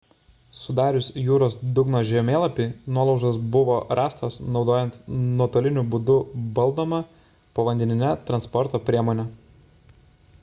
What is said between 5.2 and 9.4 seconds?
nuotoliniu būdu valdomą povandeninę transporto priemonę